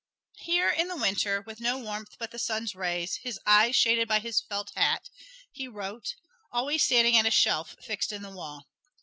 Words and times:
Here, 0.39 0.67
in 0.71 0.87
the 0.87 0.95
Winter, 0.97 1.41
with 1.41 1.59
no 1.59 1.77
warmth 1.77 2.15
but 2.17 2.31
the 2.31 2.39
sun's 2.39 2.73
rays, 2.73 3.17
his 3.17 3.39
eyes 3.45 3.75
shaded 3.75 4.07
by 4.07 4.17
his 4.17 4.41
felt 4.41 4.71
hat, 4.75 5.11
he 5.51 5.67
wrote, 5.67 6.15
always 6.51 6.81
standing 6.81 7.15
at 7.17 7.27
a 7.27 7.29
shelf 7.29 7.75
fixed 7.79 8.11
in 8.11 8.23
the 8.23 8.31
wall. 8.31 8.65